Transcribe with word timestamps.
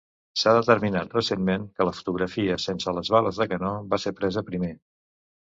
S'ha 0.43 0.51
determinat 0.59 1.11
recentment 1.17 1.67
que 1.75 1.87
la 1.89 1.93
fotografia 1.97 2.57
sense 2.65 2.95
les 2.99 3.13
bales 3.17 3.43
de 3.43 3.49
canó 3.53 3.71
va 3.93 4.01
ser 4.07 4.17
presa 4.23 4.45
primer. 4.51 4.73